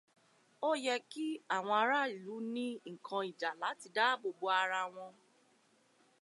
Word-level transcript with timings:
Ó 0.69 0.71
yẹ 0.85 0.95
kí 1.11 1.25
àwọn 1.55 1.75
ará 1.81 1.99
ìlú 2.13 2.33
ní 2.53 2.65
nǹkan 2.93 3.21
ìjà 3.29 3.49
láti 3.61 3.87
dáàbò 3.95 4.29
bo 4.39 4.47
ara 4.61 4.81
wọn 4.93 5.11